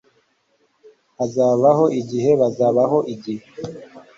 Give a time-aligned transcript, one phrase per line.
[1.17, 3.45] Hazabaho igihe, hazabaho igihe